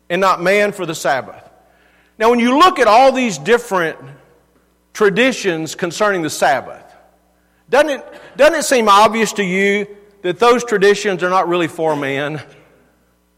[0.10, 1.44] and not man for the Sabbath.
[2.20, 3.98] Now, when you look at all these different
[4.94, 6.87] traditions concerning the Sabbath,
[7.70, 9.88] doesn't it, doesn't it seem obvious to you
[10.22, 12.42] that those traditions are not really for man?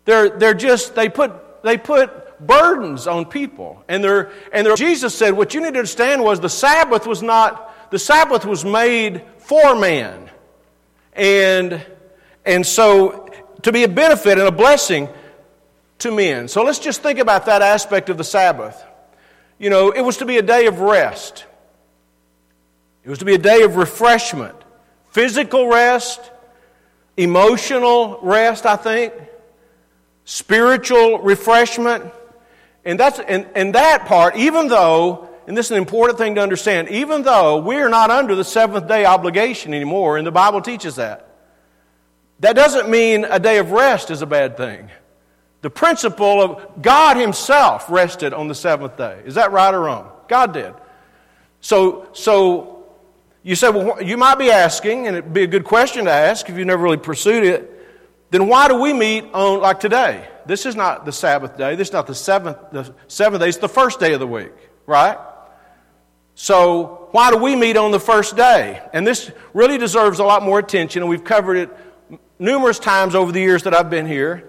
[0.05, 3.83] They're, they're just, they put, they put burdens on people.
[3.87, 7.21] And they're, and they're, Jesus said, what you need to understand was the Sabbath was
[7.21, 10.29] not, the Sabbath was made for man.
[11.13, 11.85] And,
[12.45, 13.29] and so,
[13.63, 15.09] to be a benefit and a blessing
[15.99, 16.47] to men.
[16.47, 18.83] So let's just think about that aspect of the Sabbath.
[19.57, 21.45] You know, it was to be a day of rest,
[23.09, 24.53] it was to be a day of refreshment,
[25.09, 26.29] physical rest,
[27.17, 29.15] emotional rest, I think,
[30.25, 32.05] spiritual refreshment.
[32.85, 36.41] And, that's, and, and that part, even though, and this is an important thing to
[36.41, 40.97] understand, even though we're not under the seventh day obligation anymore, and the Bible teaches
[40.97, 41.27] that,
[42.41, 44.87] that doesn't mean a day of rest is a bad thing.
[45.61, 49.19] The principle of God Himself rested on the seventh day.
[49.25, 50.11] Is that right or wrong?
[50.27, 50.75] God did.
[51.59, 52.78] So, so
[53.43, 56.49] you say, well, you might be asking, and it'd be a good question to ask
[56.49, 57.75] if you've never really pursued it.
[58.31, 60.27] Then why do we meet on like today?
[60.45, 61.75] This is not the Sabbath day.
[61.75, 63.49] This is not the seventh, the seventh day.
[63.49, 64.51] It's the first day of the week,
[64.85, 65.17] right?
[66.35, 68.81] So why do we meet on the first day?
[68.93, 71.69] And this really deserves a lot more attention, and we've covered it
[72.39, 74.47] numerous times over the years that I've been here.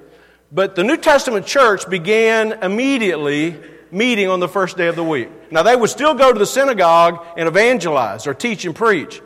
[0.52, 3.60] But the New Testament church began immediately
[3.92, 5.28] meeting on the first day of the week.
[5.50, 9.20] Now, they would still go to the synagogue and evangelize or teach and preach.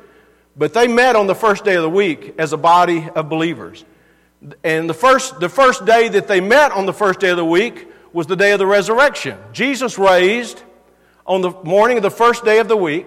[0.57, 3.85] But they met on the first day of the week as a body of believers.
[4.63, 7.45] And the first, the first day that they met on the first day of the
[7.45, 9.39] week was the day of the resurrection.
[9.53, 10.63] Jesus raised
[11.27, 13.07] on the morning of the first day of the week.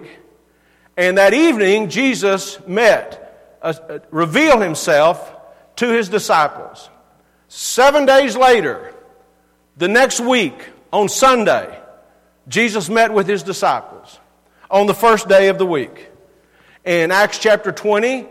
[0.96, 5.34] And that evening, Jesus met, uh, uh, revealed himself
[5.76, 6.90] to his disciples.
[7.46, 8.92] Seven days later,
[9.76, 10.54] the next week,
[10.92, 11.78] on Sunday,
[12.48, 14.18] Jesus met with his disciples
[14.70, 16.08] on the first day of the week.
[16.84, 18.26] In Acts chapter 20,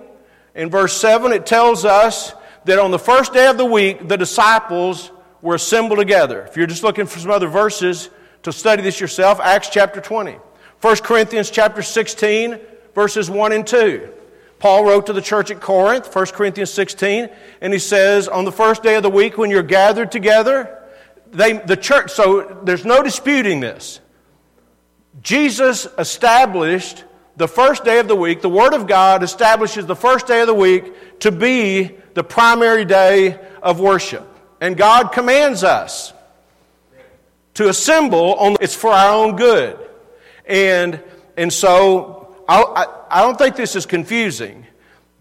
[0.56, 2.34] in verse 7, it tells us
[2.66, 6.46] that on the first day of the week, the disciples were assembled together.
[6.46, 8.10] If you're just looking for some other verses
[8.44, 10.38] to study this yourself, Acts chapter 20.
[10.82, 12.60] 1 Corinthians chapter 16,
[12.94, 14.10] verses 1 and 2.
[14.60, 17.30] Paul wrote to the church at Corinth, 1 Corinthians 16,
[17.62, 20.77] and he says, On the first day of the week, when you're gathered together,
[21.32, 24.00] they, the church, so there's no disputing this.
[25.22, 27.04] Jesus established
[27.38, 30.48] the first day of the week, the Word of God establishes the first day of
[30.48, 34.28] the week to be the primary day of worship.
[34.60, 36.14] And God commands us
[37.54, 39.78] to assemble on, it's for our own good.
[40.48, 41.00] And,
[41.36, 44.66] and so I, I, I don't think this is confusing.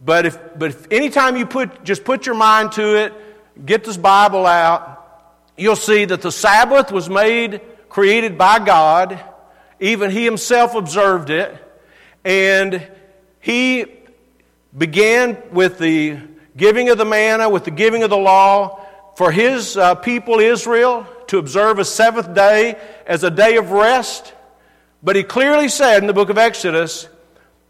[0.03, 3.13] But if, but if anytime you put, just put your mind to it,
[3.67, 4.96] get this Bible out,
[5.57, 9.19] you'll see that the Sabbath was made, created by God.
[9.81, 11.57] Even He Himself observed it.
[12.25, 12.87] And
[13.41, 13.87] He
[14.77, 16.19] began with the
[16.57, 18.81] giving of the manna, with the giving of the law,
[19.17, 24.33] for His uh, people Israel to observe a seventh day as a day of rest.
[25.03, 27.09] But He clearly said in the book of Exodus,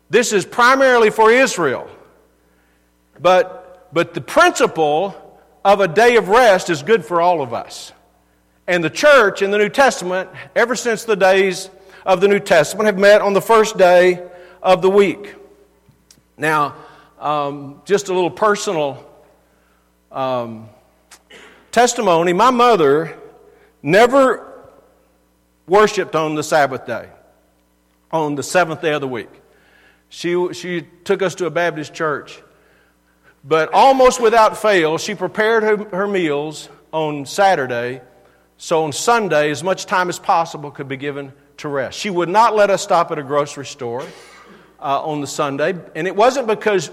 [0.09, 1.90] this is primarily for Israel.
[3.18, 5.14] But, but the principle
[5.66, 7.92] of a day of rest is good for all of us.
[8.68, 11.70] And the church in the New Testament, ever since the days
[12.07, 14.24] of the New Testament, have met on the first day
[14.62, 15.35] of the week.
[16.37, 16.76] Now,
[17.18, 19.05] um, just a little personal
[20.12, 20.68] um,
[21.72, 22.33] testimony.
[22.33, 23.18] My mother
[23.83, 24.70] never
[25.66, 27.09] worshiped on the Sabbath day,
[28.12, 29.31] on the seventh day of the week.
[30.11, 32.40] She, she took us to a Baptist church.
[33.46, 38.00] But almost without fail, she prepared her, her meals on Saturday,
[38.56, 41.96] so on Sunday, as much time as possible could be given to rest.
[41.98, 44.04] She would not let us stop at a grocery store.
[44.78, 45.74] Uh, on the Sunday.
[45.94, 46.90] And it wasn't because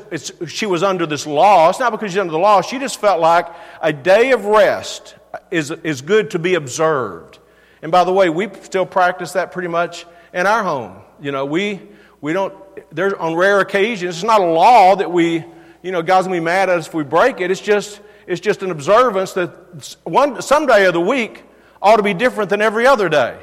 [0.48, 1.70] she was under this law.
[1.70, 2.62] It's not because she's under the law.
[2.62, 3.46] She just felt like
[3.82, 5.16] a day of rest
[5.52, 7.39] is, is good to be observed.
[7.82, 10.96] And by the way, we still practice that pretty much in our home.
[11.22, 11.82] You know, we,
[12.22, 12.54] we don't,
[12.89, 15.44] there's on rare occasions, it's not a law that we,
[15.84, 17.52] you know, God's gonna be mad at us if we break it.
[17.52, 21.43] It's just, it's just an observance that one, some day of the week
[21.82, 23.38] ought to be different than every other day.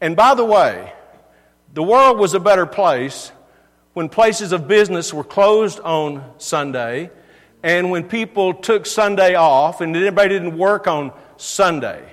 [0.00, 0.92] And by the way,
[1.74, 3.32] the world was a better place
[3.92, 7.10] when places of business were closed on Sunday
[7.64, 12.12] and when people took Sunday off and everybody didn't work on Sunday.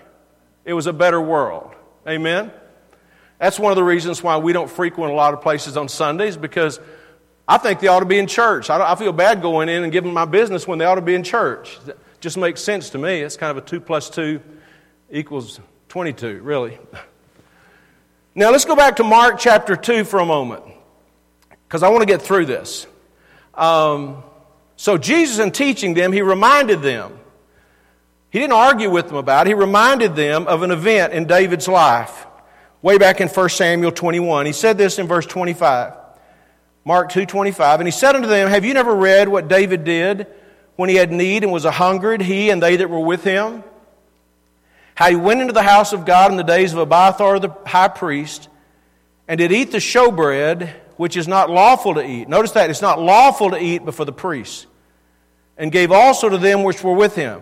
[0.65, 1.75] It was a better world.
[2.07, 2.51] Amen?
[3.39, 6.37] That's one of the reasons why we don't frequent a lot of places on Sundays
[6.37, 6.79] because
[7.47, 8.69] I think they ought to be in church.
[8.69, 11.23] I, feel bad going in and giving my business when they ought to be in
[11.23, 11.77] church.
[11.87, 13.21] It just makes sense to me.
[13.21, 14.39] It's kind of a 2 plus 2
[15.11, 16.79] equals 22, really.
[18.33, 20.63] Now let's go back to Mark chapter 2 for a moment
[21.67, 22.87] because I want to get through this.
[23.53, 24.23] Um,
[24.77, 27.19] so, Jesus, in teaching them, he reminded them.
[28.29, 29.49] He didn't argue with them about it.
[29.49, 32.25] He reminded them of an event in David's life
[32.81, 34.45] way back in 1 Samuel 21.
[34.45, 35.93] He said this in verse 25.
[36.83, 40.27] Mark 2:25 and he said unto them have you never read what David did
[40.75, 43.63] when he had need and was a hungered he and they that were with him
[44.95, 47.87] how he went into the house of God in the days of Abiathar the high
[47.87, 48.49] priest
[49.27, 52.29] and did eat the showbread which is not lawful to eat.
[52.29, 54.67] Notice that it's not lawful to eat but for the priests.
[55.57, 57.41] And gave also to them which were with him.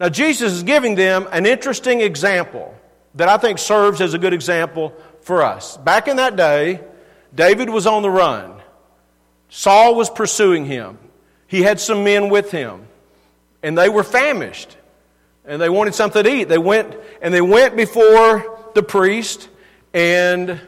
[0.00, 2.74] Now, Jesus is giving them an interesting example
[3.14, 5.76] that I think serves as a good example for us.
[5.76, 6.80] Back in that day,
[7.34, 8.61] David was on the run.
[9.54, 10.96] Saul was pursuing him.
[11.46, 12.86] He had some men with him,
[13.62, 14.78] and they were famished,
[15.44, 16.44] and they wanted something to eat.
[16.44, 19.50] They went and they went before the priest,
[19.92, 20.58] and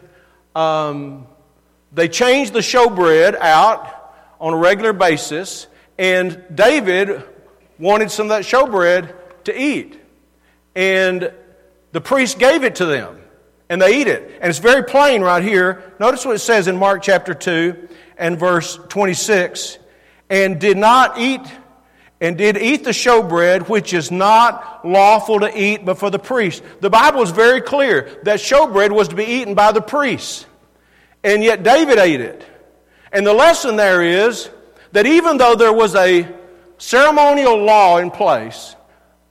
[0.54, 1.26] um,
[1.92, 5.66] they changed the showbread out on a regular basis,
[5.96, 7.24] and David
[7.78, 9.98] wanted some of that showbread to eat.
[10.76, 11.32] And
[11.92, 13.18] the priest gave it to them,
[13.70, 14.40] and they eat it.
[14.42, 15.94] And it's very plain right here.
[15.98, 19.78] Notice what it says in Mark chapter 2 and verse 26
[20.30, 21.40] and did not eat
[22.20, 26.62] and did eat the showbread, which is not lawful to eat but for the priest.
[26.80, 30.46] The Bible is very clear that showbread was to be eaten by the priests.
[31.22, 32.44] And yet David ate it.
[33.12, 34.48] And the lesson there is
[34.92, 36.28] that even though there was a
[36.78, 38.76] ceremonial law in place,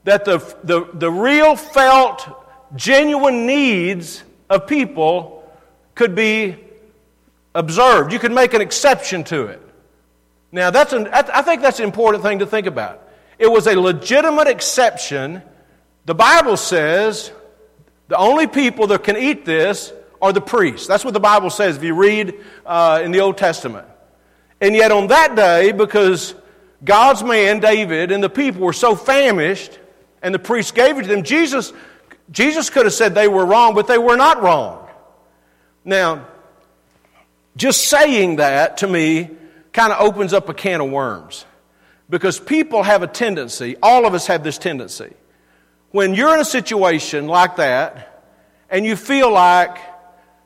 [0.04, 2.26] that the, the, the real felt,
[2.76, 5.52] genuine needs of people
[5.94, 6.56] could be
[7.54, 8.12] observed.
[8.12, 9.62] You could make an exception to it.
[10.52, 13.08] Now, that's an, I think that's an important thing to think about.
[13.38, 15.42] It was a legitimate exception.
[16.04, 17.32] The Bible says
[18.08, 20.86] the only people that can eat this are the priests.
[20.86, 23.86] That's what the Bible says if you read uh, in the Old Testament.
[24.60, 26.34] And yet, on that day, because
[26.84, 29.78] God's man, David, and the people were so famished,
[30.22, 31.72] and the priests gave it to them, Jesus,
[32.30, 34.88] Jesus could have said they were wrong, but they were not wrong.
[35.84, 36.26] Now,
[37.56, 39.30] just saying that to me
[39.72, 41.44] kind of opens up a can of worms.
[42.10, 45.12] Because people have a tendency, all of us have this tendency.
[45.90, 48.14] When you're in a situation like that,
[48.68, 49.78] and you feel like,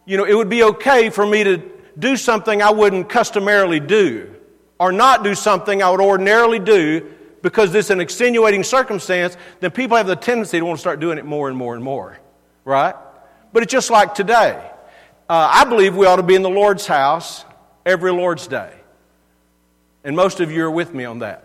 [0.05, 1.63] you know, it would be okay for me to
[1.99, 4.35] do something I wouldn't customarily do,
[4.79, 9.71] or not do something I would ordinarily do because this is an extenuating circumstance, then
[9.71, 12.19] people have the tendency to want to start doing it more and more and more.
[12.65, 12.95] Right?
[13.53, 14.63] But it's just like today.
[15.29, 17.45] Uh, I believe we ought to be in the Lord's house
[17.85, 18.73] every Lord's Day.
[20.03, 21.45] And most of you are with me on that.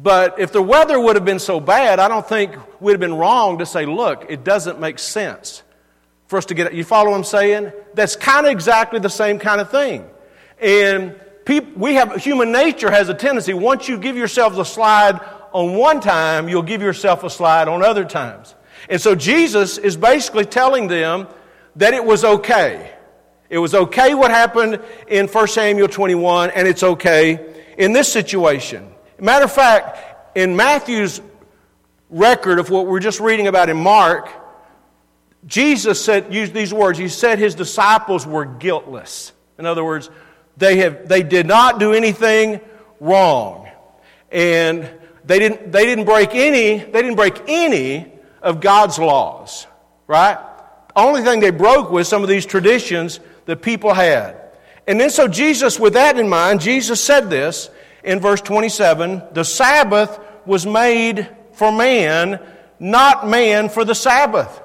[0.00, 3.14] But if the weather would have been so bad, I don't think we'd have been
[3.14, 5.64] wrong to say, look, it doesn't make sense
[6.28, 6.74] for us to get it.
[6.74, 7.72] You follow what I'm saying?
[7.94, 10.08] That's kind of exactly the same kind of thing.
[10.60, 11.18] And
[11.74, 15.18] we have, human nature has a tendency, once you give yourselves a slide
[15.52, 18.54] on one time, you'll give yourself a slide on other times.
[18.88, 21.26] And so Jesus is basically telling them
[21.78, 22.92] that it was okay.
[23.48, 28.92] It was okay what happened in 1 Samuel 21, and it's okay in this situation.
[29.18, 31.20] Matter of fact, in Matthew's
[32.10, 34.28] record of what we're just reading about in Mark,
[35.46, 36.98] Jesus said, used these words.
[36.98, 39.32] He said his disciples were guiltless.
[39.58, 40.10] In other words,
[40.56, 42.60] they, have, they did not do anything
[43.00, 43.68] wrong.
[44.30, 44.88] And
[45.24, 48.12] they didn't, they didn't break any, they didn't break any
[48.42, 49.66] of God's laws.
[50.06, 50.38] Right?
[50.98, 54.36] Only thing they broke was some of these traditions that people had.
[54.86, 57.70] And then, so Jesus, with that in mind, Jesus said this
[58.02, 62.40] in verse 27 the Sabbath was made for man,
[62.78, 64.62] not man for the Sabbath.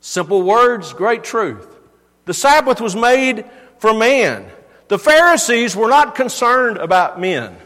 [0.00, 1.66] Simple words, great truth.
[2.24, 3.44] The Sabbath was made
[3.78, 4.46] for man.
[4.88, 7.56] The Pharisees were not concerned about men.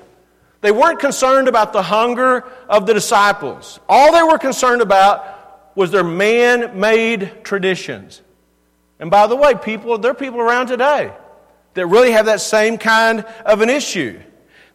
[0.63, 3.79] They weren't concerned about the hunger of the disciples.
[3.89, 5.40] All they were concerned about
[5.81, 8.21] was their man made traditions.
[8.99, 11.11] And by the way, people, there are people around today
[11.73, 14.21] that really have that same kind of an issue.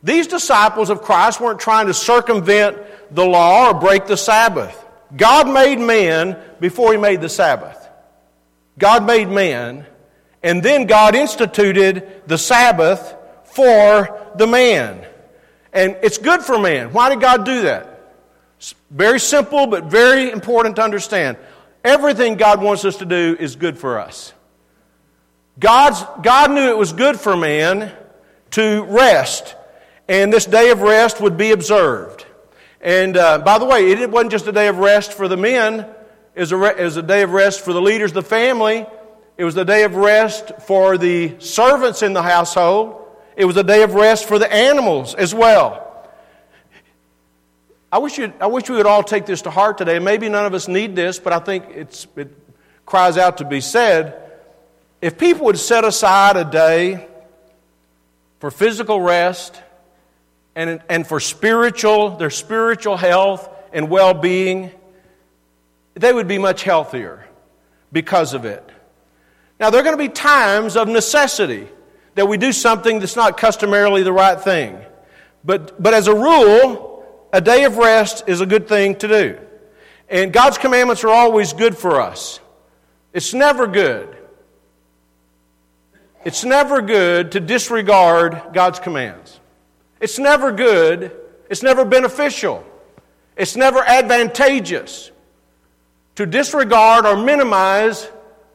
[0.02, 2.80] These disciples of Christ weren't trying to circumvent
[3.12, 4.84] the law or break the Sabbath.
[5.16, 7.88] God made man before he made the Sabbath.
[8.80, 9.86] God made man,
[10.42, 15.06] and then God instituted the Sabbath for the man.
[15.72, 16.94] And it's good for man.
[16.94, 17.95] Why did God do that?
[18.90, 21.38] Very simple, but very important to understand.
[21.84, 24.34] Everything God wants us to do is good for us.
[25.60, 27.92] God's, God knew it was good for man
[28.52, 29.56] to rest,
[30.08, 32.26] and this day of rest would be observed.
[32.82, 35.86] And uh, by the way, it wasn't just a day of rest for the men,
[36.34, 38.22] it was, a re- it was a day of rest for the leaders of the
[38.24, 38.86] family,
[39.38, 43.02] it was a day of rest for the servants in the household,
[43.36, 45.85] it was a day of rest for the animals as well.
[47.96, 50.00] I wish, I wish we would all take this to heart today.
[50.00, 52.30] Maybe none of us need this, but I think it's, it
[52.86, 54.22] cries out to be said.
[55.02, 57.08] If people would set aside a day
[58.42, 59.56] for physical rest
[60.58, 64.72] and, and for spiritual, their spiritual health and well being,
[65.94, 67.26] they would be much healthier
[67.94, 68.70] because of it.
[69.58, 71.70] Now, there are going to be times of necessity
[72.16, 74.78] that we do something that's not customarily the right thing.
[75.46, 76.85] But, but as a rule,
[77.36, 79.38] a day of rest is a good thing to do.
[80.08, 82.40] And God's commandments are always good for us.
[83.12, 84.16] It's never good.
[86.24, 89.38] It's never good to disregard God's commands.
[90.00, 91.12] It's never good.
[91.50, 92.66] It's never beneficial.
[93.36, 95.12] It's never advantageous
[96.16, 98.10] to disregard or minimize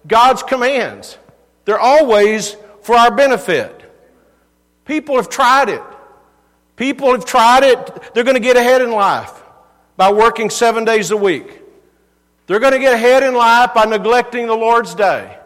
[0.06, 1.18] God's commands.
[1.66, 3.78] They're always for our benefit.
[4.86, 5.82] People have tried it.
[6.80, 9.42] People have tried it, they're going to get ahead in life
[9.98, 11.60] by working seven days a week.
[12.46, 15.36] They're going to get ahead in life by neglecting the Lord's day.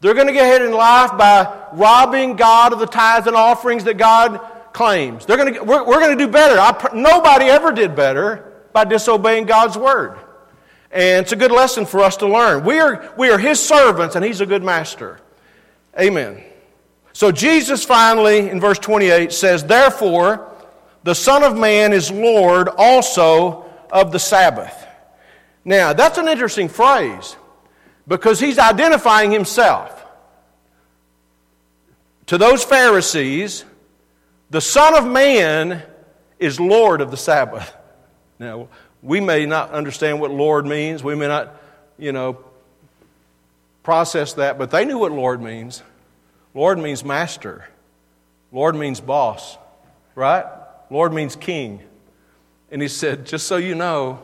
[0.00, 3.82] They're going to get ahead in life by robbing God of the tithes and offerings
[3.84, 4.40] that God
[4.72, 5.26] claims.
[5.26, 6.60] They're going to, we're, we're going to do better.
[6.60, 10.16] I, nobody ever did better by disobeying God's word.
[10.92, 12.62] And it's a good lesson for us to learn.
[12.62, 15.18] We are, we are His servants, and He's a good master.
[15.98, 16.40] Amen.
[17.12, 20.50] So Jesus finally, in verse 28, says, Therefore,
[21.04, 24.86] the Son of Man is Lord also of the Sabbath.
[25.64, 27.36] Now, that's an interesting phrase
[28.06, 29.98] because he's identifying himself.
[32.26, 33.64] To those Pharisees,
[34.50, 35.82] the Son of Man
[36.38, 37.74] is Lord of the Sabbath.
[38.38, 38.68] Now,
[39.02, 41.02] we may not understand what Lord means.
[41.02, 41.56] We may not,
[41.98, 42.38] you know,
[43.82, 45.82] process that, but they knew what Lord means.
[46.54, 47.68] Lord means master.
[48.52, 49.56] Lord means boss,
[50.14, 50.44] right?
[50.92, 51.82] Lord means king.
[52.70, 54.22] And he said, just so you know,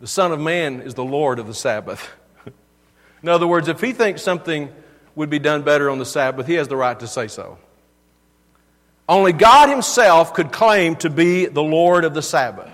[0.00, 2.08] the Son of Man is the Lord of the Sabbath.
[3.22, 4.70] In other words, if he thinks something
[5.14, 7.58] would be done better on the Sabbath, he has the right to say so.
[9.08, 12.70] Only God Himself could claim to be the Lord of the Sabbath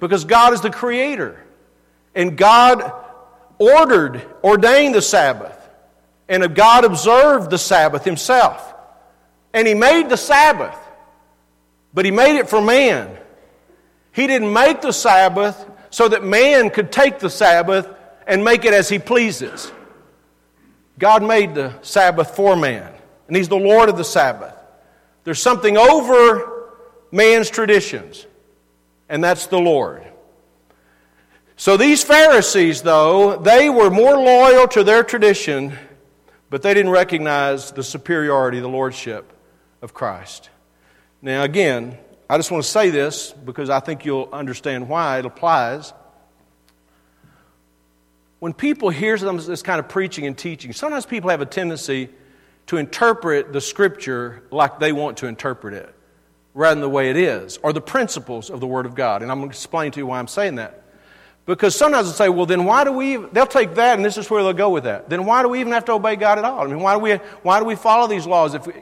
[0.00, 1.40] because God is the Creator.
[2.14, 2.92] And God
[3.58, 5.56] ordered, ordained the Sabbath.
[6.28, 8.74] And God observed the Sabbath Himself.
[9.52, 10.76] And He made the Sabbath,
[11.94, 13.16] but He made it for man.
[14.12, 17.88] He didn't make the Sabbath so that man could take the Sabbath
[18.26, 19.70] and make it as he pleases.
[20.98, 22.92] God made the Sabbath for man,
[23.26, 24.54] and He's the Lord of the Sabbath.
[25.24, 26.70] There's something over
[27.10, 28.26] man's traditions,
[29.08, 30.04] and that's the Lord.
[31.56, 35.76] So these Pharisees, though, they were more loyal to their tradition,
[36.50, 39.32] but they didn't recognize the superiority, the lordship
[39.80, 40.50] of Christ.
[41.24, 41.96] Now, again,
[42.28, 45.94] I just want to say this because I think you'll understand why it applies.
[48.40, 52.10] When people hear this kind of preaching and teaching, sometimes people have a tendency
[52.66, 55.94] to interpret the scripture like they want to interpret it
[56.52, 59.22] rather than the way it is, or the principles of the Word of God.
[59.22, 60.82] And I'm going to explain to you why I'm saying that.
[61.46, 64.28] Because sometimes they'll say, well, then why do we, they'll take that and this is
[64.28, 65.08] where they'll go with that.
[65.08, 66.60] Then why do we even have to obey God at all?
[66.60, 68.54] I mean, why do we, why do we follow these laws?
[68.54, 68.74] If we,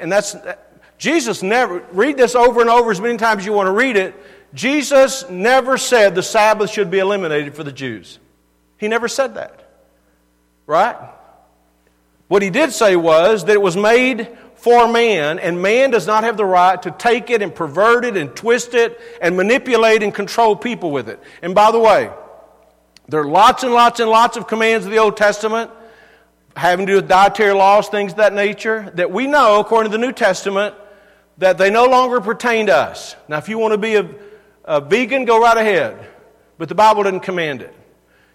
[0.00, 0.34] and that's,
[1.02, 3.96] Jesus never, read this over and over as many times as you want to read
[3.96, 4.14] it.
[4.54, 8.20] Jesus never said the Sabbath should be eliminated for the Jews.
[8.78, 9.68] He never said that.
[10.64, 10.94] Right?
[12.28, 16.22] What he did say was that it was made for man, and man does not
[16.22, 20.14] have the right to take it and pervert it and twist it and manipulate and
[20.14, 21.18] control people with it.
[21.42, 22.12] And by the way,
[23.08, 25.68] there are lots and lots and lots of commands of the Old Testament
[26.56, 29.98] having to do with dietary laws, things of that nature, that we know, according to
[29.98, 30.76] the New Testament,
[31.38, 33.16] that they no longer pertain to us.
[33.28, 34.08] Now, if you want to be a,
[34.64, 36.08] a vegan, go right ahead.
[36.58, 37.74] But the Bible doesn't command it.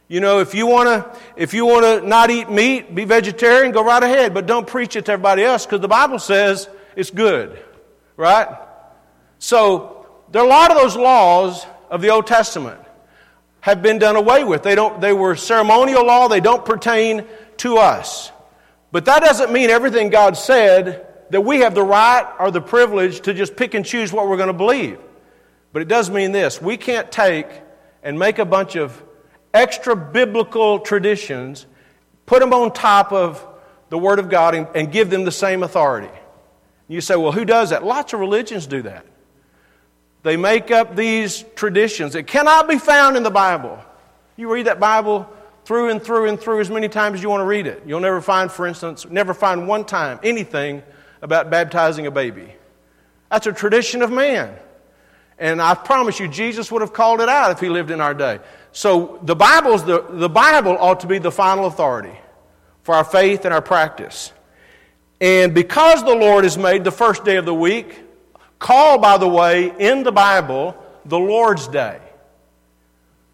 [0.07, 3.73] You know, if you want to, if you want to not eat meat, be vegetarian,
[3.73, 4.33] go right ahead.
[4.33, 7.61] But don't preach it to everybody else because the Bible says it's good,
[8.15, 8.47] right?
[9.39, 12.79] So there are a lot of those laws of the Old Testament
[13.59, 14.63] have been done away with.
[14.63, 15.01] They don't.
[15.01, 16.29] They were ceremonial law.
[16.29, 17.25] They don't pertain
[17.57, 18.31] to us.
[18.91, 23.21] But that doesn't mean everything God said that we have the right or the privilege
[23.21, 24.99] to just pick and choose what we're going to believe.
[25.73, 27.47] But it does mean this we can't take
[28.03, 29.03] and make a bunch of
[29.53, 31.65] extra biblical traditions,
[32.25, 33.45] put them on top of
[33.89, 36.09] the Word of God, and, and give them the same authority.
[36.87, 37.83] You say, well, who does that?
[37.83, 39.05] Lots of religions do that.
[40.23, 43.79] They make up these traditions that cannot be found in the Bible.
[44.35, 45.29] You read that Bible
[45.65, 47.83] through and through and through as many times as you want to read it.
[47.85, 50.83] You'll never find, for instance, never find one time anything
[51.21, 52.53] about baptizing a baby.
[53.29, 54.55] That's a tradition of man.
[55.39, 58.13] And I promise you, Jesus would have called it out if he lived in our
[58.13, 58.39] day.
[58.71, 62.17] So the, Bible's the, the Bible ought to be the final authority
[62.83, 64.31] for our faith and our practice.
[65.19, 68.03] And because the Lord is made the first day of the week,
[68.59, 71.99] called, by the way, in the Bible, the Lord's Day.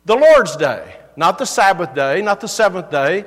[0.05, 0.95] The Lord's Day.
[1.15, 3.25] Not the Sabbath day, not the seventh day,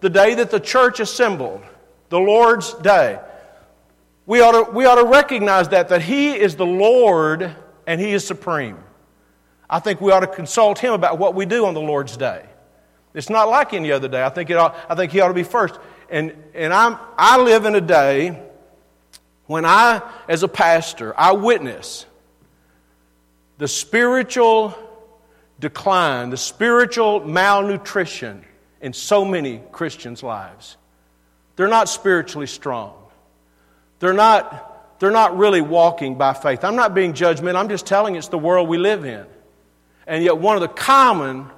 [0.00, 1.62] the day that the church assembled.
[2.08, 3.20] The Lord's Day.
[4.28, 7.56] We ought to, we ought to recognize that, that He is the Lord
[7.86, 8.76] and He is supreme.
[9.70, 12.44] I think we ought to consult Him about what we do on the Lord's Day.
[13.14, 14.22] It's not like any other day.
[14.22, 15.80] I think, it ought, I think He ought to be first.
[16.10, 18.38] And, and I'm, I live in a day
[19.46, 22.04] when I, as a pastor, I witness
[23.56, 24.76] the spiritual
[25.58, 28.44] decline, the spiritual malnutrition
[28.82, 30.76] in so many Christians' lives.
[31.56, 32.97] They're not spiritually strong.
[34.00, 36.64] They're not, they're not really walking by faith.
[36.64, 39.26] I'm not being judgmental, I'm just telling it's the world we live in.
[40.06, 41.50] And yet, one of the common,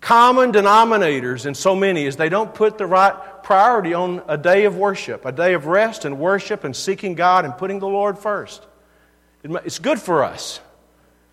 [0.00, 4.64] common denominators in so many is they don't put the right priority on a day
[4.64, 8.18] of worship, a day of rest and worship and seeking God and putting the Lord
[8.18, 8.66] first.
[9.42, 10.60] It's good for us.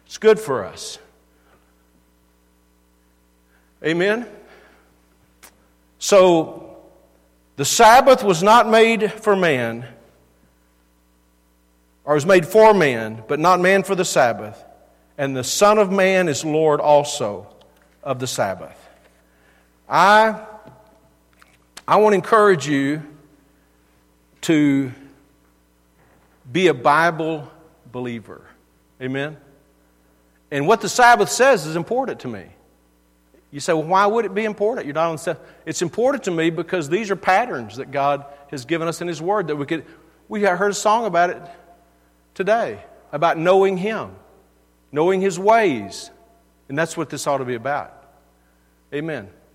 [0.05, 0.99] It's good for us.
[3.83, 4.27] Amen?
[5.97, 6.70] So,
[7.61, 9.85] The Sabbath was not made for man,
[12.03, 14.65] or was made for man, but not man for the Sabbath.
[15.15, 17.45] And the Son of Man is Lord also
[18.01, 18.75] of the Sabbath.
[19.87, 20.43] I,
[21.87, 23.03] I want to encourage you
[24.41, 24.91] to
[26.51, 27.47] be a Bible
[27.91, 28.41] believer.
[28.99, 29.37] Amen?
[30.49, 32.45] And what the Sabbath says is important to me.
[33.51, 34.87] You say, well, why would it be important?
[34.87, 38.65] You're not on the It's important to me because these are patterns that God has
[38.65, 39.85] given us in His Word that we could.
[40.29, 41.41] We heard a song about it
[42.33, 42.81] today
[43.11, 44.15] about knowing Him,
[44.91, 46.09] knowing His ways,
[46.69, 47.93] and that's what this ought to be about.
[48.93, 49.29] Amen.